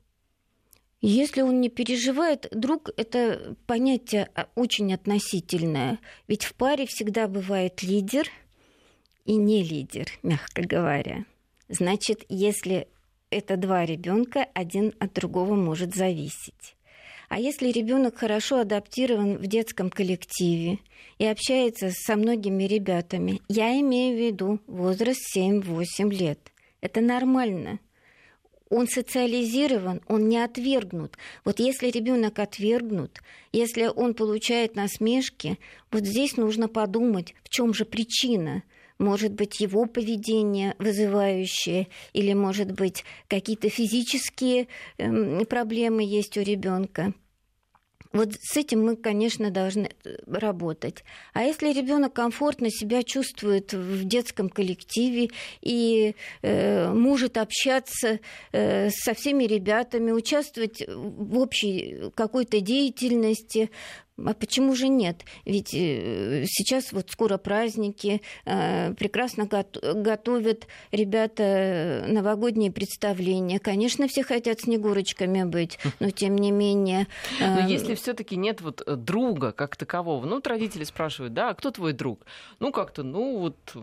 [1.01, 5.99] Если он не переживает, друг– это понятие а, очень относительное.
[6.29, 8.29] Ведь в паре всегда бывает лидер
[9.25, 11.25] и не лидер, мягко говоря.
[11.69, 12.87] Значит, если
[13.31, 16.77] это два ребенка, один от другого может зависеть.
[17.35, 20.81] А если ребенок хорошо адаптирован в детском коллективе
[21.17, 27.81] и общается со многими ребятами, я имею в виду возраст 7-8 лет, это нормально–
[28.69, 31.19] он социализирован, он не отвергнут.
[31.45, 33.21] Вот если ребенок отвергнут,
[33.53, 35.59] если он получает насмешки,
[35.91, 38.63] вот здесь нужно подумать, в чем же причина
[38.99, 47.13] может быть его поведение вызывающее, или, может быть, какие-то физические эм, проблемы есть у ребенка.
[48.13, 51.05] Вот с этим мы, конечно, должны э, работать.
[51.33, 55.31] А если ребенок комфортно себя чувствует в детском коллективе
[55.63, 58.21] и э, может общаться
[58.53, 63.71] э, со всеми ребятами, участвовать в общей какой-то деятельности,
[64.19, 65.25] а почему же нет?
[65.47, 73.59] Ведь э, сейчас вот скоро праздники, э, прекрасно готовят ребята новогодние представления.
[73.59, 77.07] Конечно, все хотят снегурочками быть, но тем не менее...
[77.41, 81.51] Но э, если все таки нет вот друга как такового, ну, вот родители спрашивают, да,
[81.51, 82.27] а кто твой друг?
[82.61, 83.75] Ну, как-то, ну, вот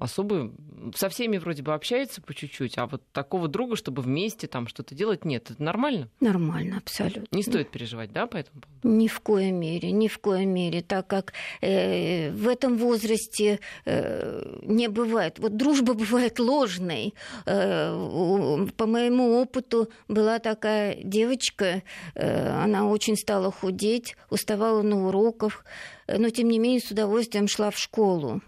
[0.00, 0.50] особо
[0.94, 4.94] со всеми вроде бы общается по чуть-чуть, а вот такого друга, чтобы вместе там что-то
[4.94, 5.50] делать, нет.
[5.50, 6.08] Это нормально?
[6.20, 7.26] Нормально, абсолютно.
[7.36, 8.96] Не стоит переживать, да, по этому поводу?
[8.96, 13.60] Ни в коем мере мере, ни в коей мере, так как э, в этом возрасте
[13.84, 15.38] э, не бывает.
[15.38, 17.14] Вот дружба бывает ложной.
[17.46, 21.82] Э, по моему опыту была такая девочка,
[22.14, 25.64] э, она очень стала худеть, уставала на уроках,
[26.08, 28.42] но тем не менее с удовольствием шла в школу.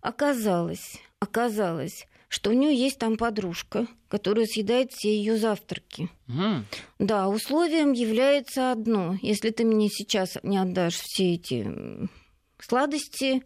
[0.00, 6.08] Оказалось, оказалось, что у нее есть там подружка, которая съедает все ее завтраки.
[6.28, 6.64] Угу.
[7.00, 9.16] Да, условием является одно.
[9.20, 11.68] Если ты мне сейчас не отдашь все эти
[12.60, 13.42] сладости,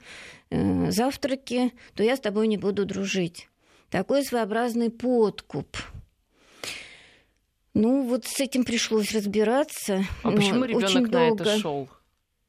[0.51, 3.49] э, завтраки, то я с тобой не буду дружить.
[3.89, 5.79] Такой своеобразный подкуп.
[7.73, 10.05] Ну, вот с этим пришлось разбираться.
[10.23, 11.89] А почему ребенок на это шел?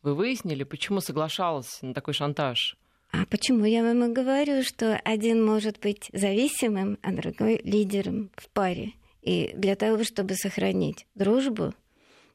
[0.02, 2.78] Вы выяснили, почему соглашалась на такой шантаж?
[3.12, 8.50] А почему я вам и говорю, что один может быть зависимым, а другой лидером в
[8.50, 8.94] паре?
[9.22, 11.74] И для того, чтобы сохранить дружбу,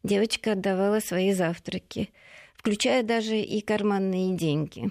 [0.03, 2.11] девочка отдавала свои завтраки,
[2.57, 4.91] включая даже и карманные деньги.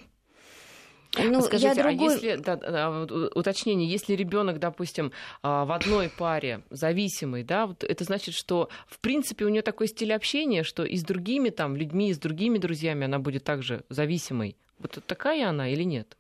[1.18, 2.08] Ну, Скажите, я а другой...
[2.08, 3.02] а если, да, да,
[3.34, 9.00] уточнение, если ребенок, допустим, а, в одной паре зависимый, да, вот это значит, что в
[9.00, 12.60] принципе у нее такой стиль общения, что и с другими там людьми, и с другими
[12.60, 16.18] друзьями она будет также зависимой вот такая она или нет?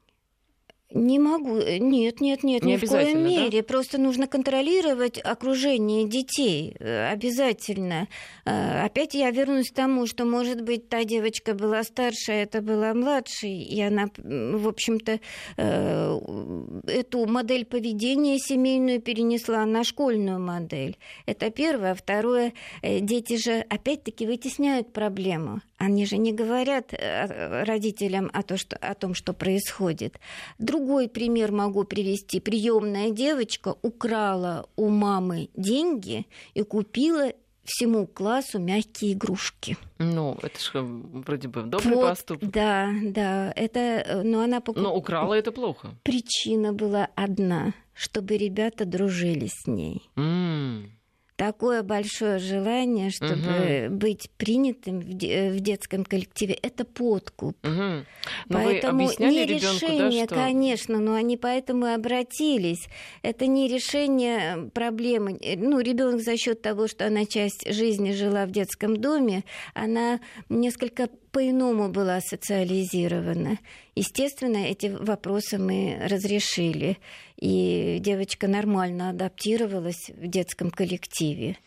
[0.91, 1.57] Не могу.
[1.57, 3.61] Э, нет, нет, нет, не ни в коем мере.
[3.61, 3.67] Да?
[3.67, 6.75] Просто нужно контролировать окружение детей.
[6.79, 8.07] Э, обязательно.
[8.45, 12.95] Э, опять я вернусь к тому, что, может быть, та девочка была старше, это была
[12.95, 15.19] младшей, и она, в общем-то,
[15.57, 20.97] эту модель поведения семейную перенесла на школьную модель.
[21.25, 21.93] Это первое.
[21.93, 25.61] Второе, дети же, опять-таки, вытесняют проблему.
[25.77, 30.19] Они же не говорят родителям о, то, что, о том, что происходит.
[30.57, 32.39] Друг Другой пример могу привести.
[32.39, 37.33] Приемная девочка украла у мамы деньги и купила
[37.65, 39.75] всему классу мягкие игрушки.
[39.97, 42.49] Ну, это же вроде бы добрый вот, поступок.
[42.49, 44.81] Да, да, это, но она покуп...
[44.81, 45.89] Но украла это плохо.
[46.03, 50.09] Причина была одна, чтобы ребята дружили с ней.
[50.15, 50.98] Mm
[51.39, 53.95] такое большое желание, чтобы угу.
[53.95, 57.55] быть принятым в, де- в детском коллективе, это подкуп.
[57.65, 58.05] Угу.
[58.49, 60.35] Поэтому не решение, да, что...
[60.35, 62.89] конечно, но они поэтому и обратились.
[63.21, 65.39] Это не решение проблемы.
[65.55, 71.07] Ну, ребенок за счет того, что она часть жизни жила в детском доме, она несколько
[71.31, 73.59] по-иному была социализирована.
[73.95, 76.97] Естественно, эти вопросы мы разрешили,
[77.37, 81.57] и девочка нормально адаптировалась в детском коллективе.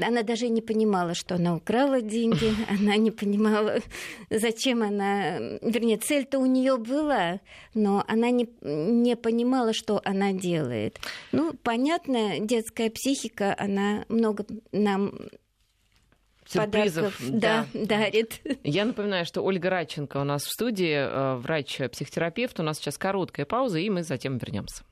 [0.00, 3.78] Она даже не понимала, что она украла деньги, она не понимала,
[4.30, 5.38] зачем она...
[5.62, 7.40] Вернее, цель-то у нее была,
[7.74, 10.98] но она не, не понимала, что она делает.
[11.32, 15.12] Ну, понятно, детская психика, она много нам
[16.46, 17.86] сюрпризов да, да.
[17.86, 18.40] дарит.
[18.64, 22.58] Я напоминаю, что Ольга Радченко у нас в студии, э, врач-психотерапевт.
[22.60, 24.82] У нас сейчас короткая пауза, и мы затем вернемся.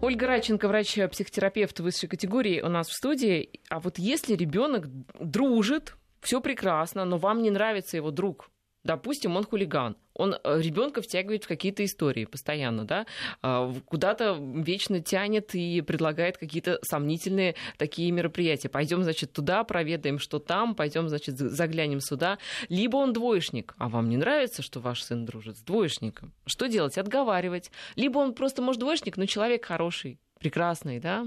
[0.00, 3.50] Ольга Радченко, врач-психотерапевт высшей категории у нас в студии.
[3.68, 4.86] А вот если ребенок
[5.18, 8.50] дружит, все прекрасно, но вам не нравится его друг,
[8.84, 13.06] допустим, он хулиган, он э, ребенка втягивает в какие-то истории постоянно, да,
[13.40, 18.68] а, куда-то вечно тянет и предлагает какие-то сомнительные такие мероприятия.
[18.68, 22.38] Пойдем, значит, туда, проведаем, что там, пойдем, значит, заглянем сюда.
[22.68, 26.34] Либо он двоечник, а вам не нравится, что ваш сын дружит с двоечником.
[26.46, 26.98] Что делать?
[26.98, 27.70] Отговаривать.
[27.94, 31.26] Либо он просто, может, двоечник, но человек хороший, прекрасный, да,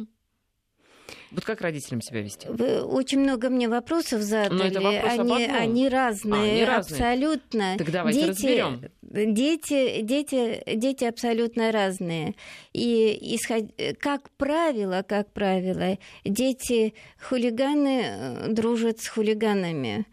[1.32, 2.48] Вот как родителям себя вести?
[2.48, 4.58] Вы очень много мне вопросов задали.
[4.58, 7.78] Но это вопрос они, они разные, а, они разные, абсолютно.
[7.78, 8.82] Так давайте дети, разберем.
[9.02, 12.36] Дети, дети, дети абсолютно разные.
[12.74, 13.72] И исход...
[14.00, 20.06] как правило, как правило, дети хулиганы э, дружат с хулиганами.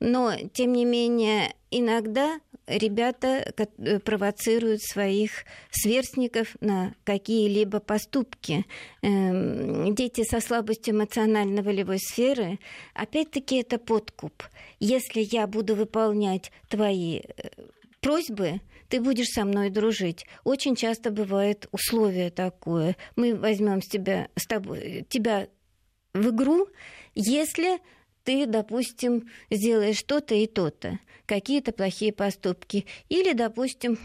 [0.00, 8.64] Но, тем не менее, иногда ребята э, провоцируют своих сверстников на какие-либо поступки.
[9.02, 12.58] Эм, дети со слабостью эмоционально-волевой сферы,
[12.94, 14.44] опять-таки, это подкуп.
[14.80, 17.50] Если я буду выполнять твои э,
[18.00, 20.26] просьбы, ты будешь со мной дружить.
[20.44, 22.96] Очень часто бывает условие такое.
[23.16, 25.48] Мы возьмем с тебя, с тобой, тебя
[26.12, 26.68] в игру,
[27.14, 27.78] если
[28.24, 32.86] ты, допустим, сделаешь что-то и то-то, какие-то плохие поступки.
[33.08, 33.98] Или, допустим,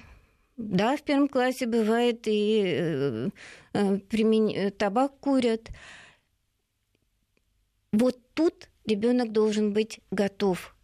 [0.57, 3.29] да, в первом классе бывает и э,
[3.73, 4.71] э, примен...
[4.71, 5.69] табак курят.
[7.91, 10.75] Вот тут ребенок должен быть готов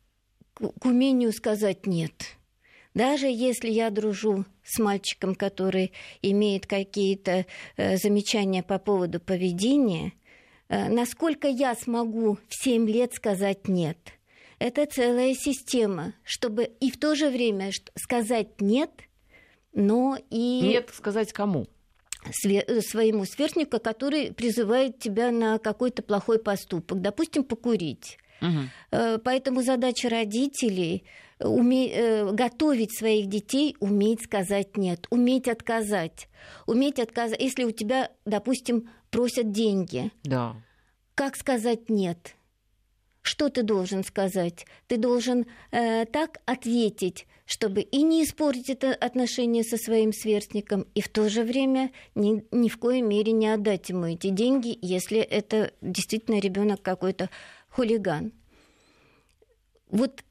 [0.53, 2.37] к, к умению сказать нет.
[2.93, 10.22] Даже если я дружу с мальчиком, который имеет какие-то э, замечания по поводу поведения, Э,
[10.69, 13.97] насколько я смогу в 7 лет сказать «нет».
[14.59, 18.91] Это целая система, чтобы и в то же время сказать «нет»,
[19.73, 20.61] но и...
[20.61, 21.67] Нет сказать кому?
[22.45, 28.17] Э, своему сверстнику, который призывает тебя на какой-то плохой поступок, допустим, покурить.
[28.41, 29.19] Угу.
[29.23, 31.05] Поэтому задача родителей
[31.39, 32.31] уме...
[32.33, 36.27] готовить своих детей, уметь сказать нет, уметь отказать,
[36.65, 40.11] уметь отказать, если у тебя, допустим, просят деньги.
[40.23, 40.55] Да.
[41.15, 42.35] Как сказать нет?
[43.21, 44.65] Что ты должен сказать?
[44.87, 51.01] Ты должен э, так ответить, чтобы и не испортить это отношение со своим сверстником, и
[51.01, 55.19] в то же время ни, ни в коей мере не отдать ему эти деньги, если
[55.19, 57.29] это действительно ребенок какой-то
[57.69, 58.33] хулиган.
[59.89, 60.23] Вот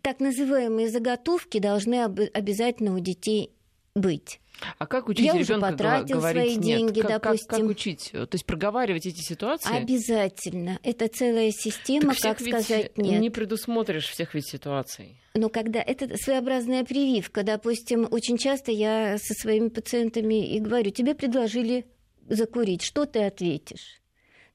[0.00, 3.52] так называемые заготовки должны об- обязательно у детей
[4.00, 4.40] быть.
[4.78, 6.62] А как учить Я ребенка уже потратил говорить свои нет?
[6.62, 7.46] деньги, как, допустим.
[7.48, 8.10] Как, как учить?
[8.12, 9.74] То есть проговаривать эти ситуации?
[9.74, 10.78] Обязательно.
[10.82, 13.20] Это целая система, так как сказать нет.
[13.20, 15.16] Не предусмотришь всех ведь ситуаций.
[15.34, 21.14] Но когда это своеобразная прививка, допустим, очень часто я со своими пациентами и говорю, тебе
[21.14, 21.86] предложили
[22.28, 24.00] закурить, что ты ответишь?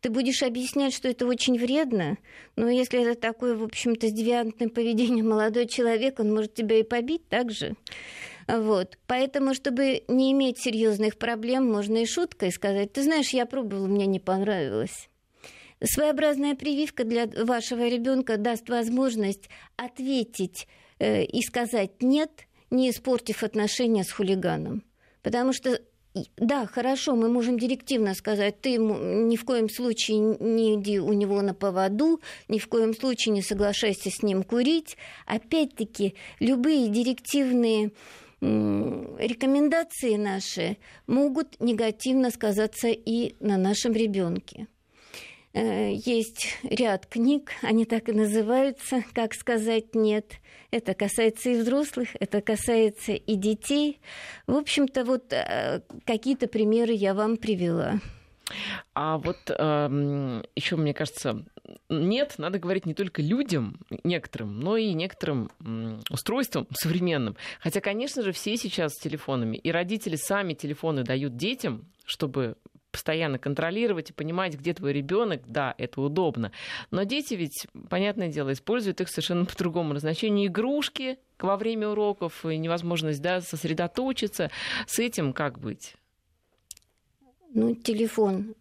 [0.02, 2.18] Ты будешь объяснять, что это очень вредно,
[2.56, 6.84] но если это такой, в общем-то, с девиантным поведением молодой человек, он может тебя и
[6.84, 7.76] побить так же.
[8.48, 8.98] Вот.
[9.08, 14.06] Поэтому, чтобы не иметь серьезных проблем, можно и шуткой сказать, ты знаешь, я пробовала, мне
[14.06, 15.10] не понравилось.
[15.84, 20.68] Своеобразная прививка для вашего ребенка даст возможность ответить
[21.00, 24.84] э, и сказать нет, не испортив отношения с хулиганом.
[25.22, 25.82] Потому что
[26.38, 31.41] да, хорошо, мы можем директивно сказать, ты ни в коем случае не иди у него
[31.41, 34.96] на поводу, ни в коем случае не соглашайся с ним курить.
[35.26, 37.91] Опять-таки, любые директивные
[39.18, 40.78] рекомендации наши
[41.08, 44.68] могут негативно сказаться и на нашем ребенке.
[45.54, 50.34] Э, есть ряд книг, они так и называются «Как сказать нет».
[50.70, 54.02] Это касается и взрослых, это касается и детей.
[54.48, 58.02] В общем-то, вот э, какие-то примеры я вам привела.
[58.93, 61.43] А вот э, эм, еще, мне кажется,
[61.89, 65.50] нет, надо говорить не только людям, некоторым, но и некоторым
[66.10, 67.36] устройствам современным.
[67.60, 72.56] Хотя, конечно же, все сейчас с телефонами, и родители сами телефоны дают детям, чтобы
[72.96, 76.54] постоянно контролировать и понимать, где твой ребенок, да, это удобно.
[76.91, 80.48] Но дети ведь, понятное дело, используют их совершенно по другому назначению.
[80.48, 84.50] Игрушки во время уроков и невозможность да, сосредоточиться.
[84.88, 85.96] С этим как быть?
[87.54, 88.56] Ну, телефон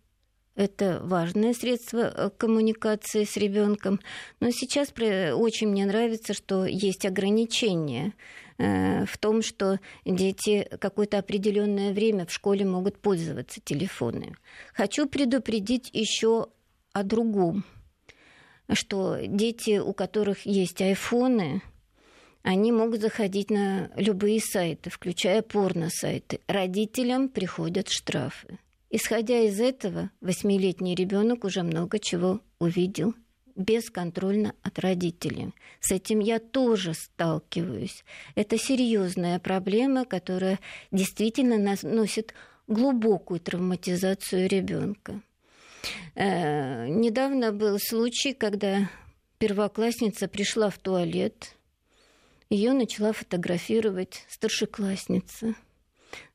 [0.56, 4.00] это важное средство э, коммуникации с ребенком.
[4.38, 8.12] Но сейчас очень мне нравится, что есть ограничения
[8.58, 14.36] э, в том, что дети какое-то определенное время в школе могут пользоваться телефонами.
[14.74, 16.46] Хочу предупредить еще
[16.92, 17.64] о другом,
[18.72, 21.62] что дети, у которых есть айфоны,
[22.44, 26.40] они могут заходить на любые сайты, включая порно-сайты.
[26.46, 28.58] Родителям приходят штрафы.
[28.96, 33.12] Исходя из этого, восьмилетний ребенок уже много чего увидел
[33.56, 35.52] бесконтрольно от родителей.
[35.80, 38.04] С этим я тоже сталкиваюсь.
[38.36, 40.60] Это серьезная проблема, которая
[40.92, 42.34] действительно носит
[42.68, 45.20] глубокую травматизацию ребенка.
[46.14, 48.88] Э, недавно был случай, когда
[49.38, 51.56] первоклассница пришла в туалет,
[52.48, 55.56] ее начала фотографировать старшеклассница.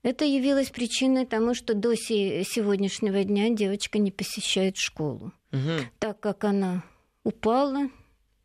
[0.03, 5.33] Это явилось причиной тому, что до сегодняшнего дня девочка не посещает школу.
[5.51, 5.85] угу.
[5.99, 6.83] так как она
[7.23, 7.89] упала,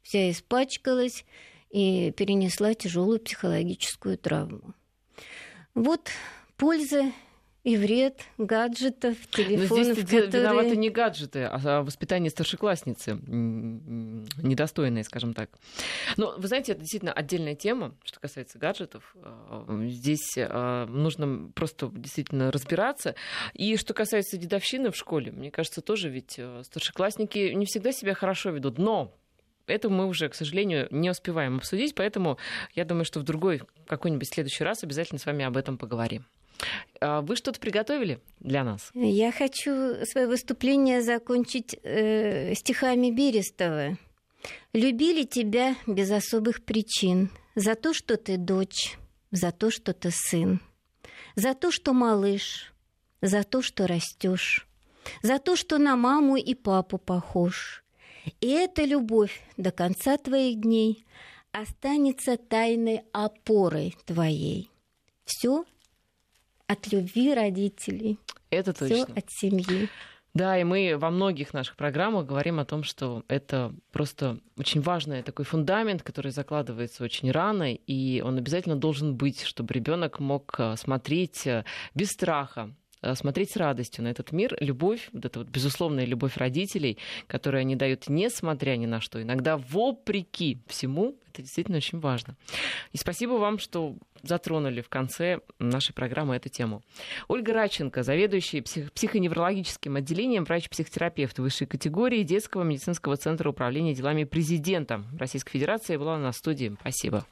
[0.02, 1.24] вся испачкалась
[1.70, 4.74] и перенесла тяжелую психологическую травму.
[5.74, 6.10] Вот
[6.56, 7.12] польза
[7.64, 10.26] и вред гаджетов, телефонов, Но здесь которые...
[10.28, 15.48] виноваты не гаджеты, а воспитание старшеклассницы, недостойное, скажем так.
[16.18, 19.16] Но, вы знаете, это действительно отдельная тема, что касается гаджетов.
[19.16, 23.14] Э, здесь э, нужно просто действительно разбираться.
[23.54, 28.12] И что касается дедовщины в школе, мне кажется, тоже ведь э, старшеклассники не всегда себя
[28.12, 29.16] хорошо ведут, но
[29.66, 32.36] это мы уже, к сожалению, не успеваем обсудить, поэтому
[32.74, 36.26] я думаю, что в другой какой-нибудь следующий раз обязательно с вами об этом поговорим.
[37.00, 38.90] А вы что-то приготовили для нас?
[38.94, 43.98] Я хочу свое выступление закончить э, стихами Берестова.
[44.72, 48.98] «Любили тебя без особых причин, за то, что ты дочь,
[49.30, 50.60] за то, что ты сын,
[51.36, 52.72] за то, что малыш,
[53.20, 54.66] за то, что растешь,
[55.22, 57.84] за то, что на маму и папу похож.
[58.40, 61.04] И эта любовь до конца твоих дней
[61.52, 64.70] останется тайной опорой твоей.
[65.24, 65.64] Все
[66.66, 68.18] от любви родителей.
[68.50, 69.04] Это точно.
[69.04, 69.88] Все от семьи.
[70.34, 75.22] Да, и мы во многих наших программах говорим о том, что это просто очень важный
[75.22, 80.74] такой фундамент, который закладывается очень рано, и он обязательно должен быть, чтобы ребенок мог э,
[80.76, 84.56] смотреть э, без страха Э, смотреть с радостью на этот мир.
[84.60, 86.96] Любовь, вот эта вот безусловная любовь родителей,
[87.26, 92.34] которую они дают несмотря ни на что, иногда вопреки всему, это действительно очень важно.
[92.92, 93.96] И спасибо вам, что
[94.28, 96.82] затронули в конце нашей программы эту тему.
[97.28, 105.04] Ольга Радченко, заведующая псих- психоневрологическим отделением, врач-психотерапевт высшей категории Детского медицинского центра управления делами президента
[105.18, 106.76] Российской Федерации, была на студии.
[106.80, 107.26] Спасибо.